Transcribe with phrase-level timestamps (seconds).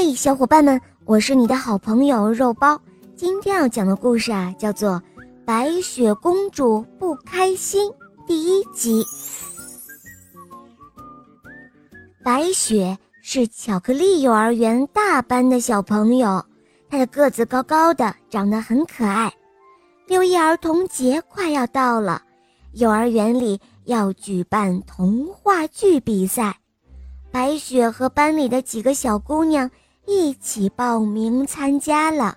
[0.00, 2.80] 嘿，小伙伴们，我是你的好朋友肉包。
[3.16, 4.90] 今天要讲的故事啊，叫做
[5.44, 7.90] 《白雪公主不开心》
[8.24, 9.04] 第一集。
[12.22, 16.44] 白雪是巧克力幼儿园大班的小朋友，
[16.88, 19.32] 她的个子高高的，长得很可爱。
[20.06, 22.22] 六一儿童节快要到了，
[22.74, 26.56] 幼儿园里要举办童话剧比赛。
[27.32, 29.68] 白雪和班里的几个小姑娘
[30.10, 32.34] 一起报名参加了。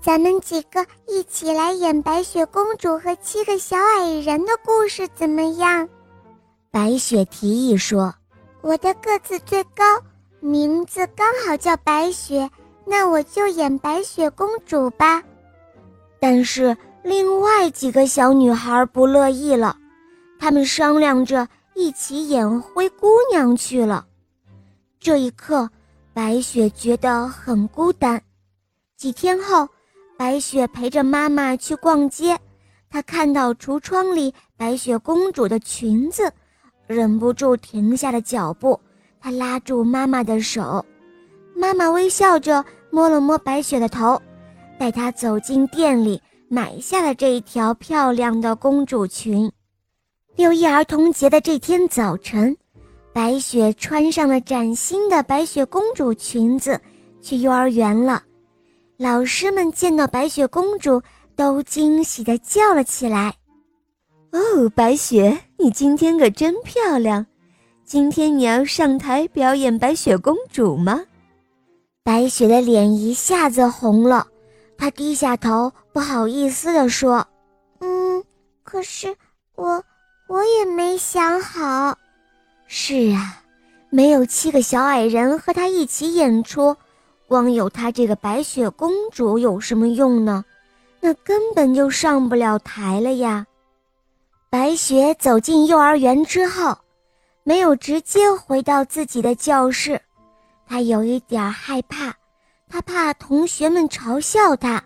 [0.00, 5.86] 咱们几个一起来演白雪公主和七个小矮人的故事怎么样？
[6.70, 8.14] 白雪提议说
[8.62, 9.84] ：“我的个子最高，
[10.40, 12.50] 名字刚好叫白雪，
[12.86, 15.22] 那我就演白雪公主吧。”
[16.18, 19.76] 但是另外几个小女孩不乐意了，
[20.40, 21.46] 她们商量着。
[21.76, 24.06] 一起演灰姑娘去了。
[25.00, 25.68] 这一刻，
[26.14, 28.22] 白雪觉得很孤单。
[28.96, 29.68] 几天后，
[30.16, 32.38] 白雪陪着妈妈去逛街，
[32.88, 36.32] 她看到橱窗里白雪公主的裙子，
[36.86, 38.80] 忍不住停下了脚步。
[39.20, 40.86] 她拉住妈妈的手，
[41.56, 44.22] 妈妈微笑着摸了摸白雪的头，
[44.78, 49.50] 带她走进店里，买下了这一条漂亮的公主裙。
[50.36, 52.56] 六一儿童节的这天早晨，
[53.14, 56.80] 白雪穿上了崭新的白雪公主裙子，
[57.22, 58.24] 去幼儿园了。
[58.96, 61.00] 老师们见到白雪公主，
[61.36, 63.32] 都惊喜地叫了起来
[64.34, 67.24] ：“哦，白雪，你今天可真漂亮！
[67.84, 71.04] 今天你要上台表演白雪公主吗？”
[72.02, 74.26] 白雪的脸一下子红了，
[74.76, 77.24] 她低下头，不好意思地说
[77.78, 78.24] ：“嗯，
[78.64, 79.14] 可是
[79.54, 79.80] 我……”
[80.26, 81.96] 我也没想好。
[82.86, 83.42] 是啊，
[83.88, 86.76] 没有七个小矮人和他一起演出，
[87.26, 90.44] 光有他这个白雪公主有什么用呢？
[91.00, 93.46] 那根本就上不了台了呀。
[94.50, 96.76] 白雪走进幼儿园之后，
[97.42, 99.98] 没有直接回到自己的教室，
[100.68, 102.14] 她有一点害怕，
[102.68, 104.84] 她怕同学们嘲笑她，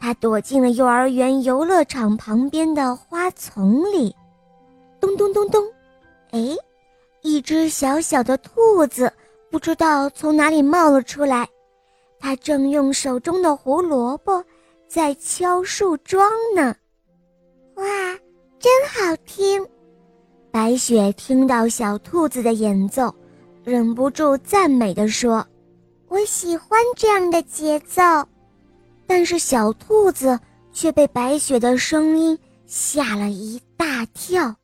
[0.00, 4.12] 她躲进了幼儿园游乐场旁边的花丛里。
[4.98, 5.64] 咚咚咚咚，
[6.32, 6.56] 哎，
[7.24, 9.10] 一只小小的兔子
[9.50, 11.48] 不知道从哪里冒了出来，
[12.20, 14.44] 它正用手中的胡萝卜
[14.86, 16.76] 在敲树桩呢。
[17.76, 17.84] 哇，
[18.58, 19.66] 真好听！
[20.50, 23.12] 白雪听到小兔子的演奏，
[23.64, 25.44] 忍不住赞美地说
[26.08, 28.02] ：“我喜欢这样的节奏。”
[29.08, 30.38] 但是小兔子
[30.72, 34.54] 却被白雪的声音吓了一大跳。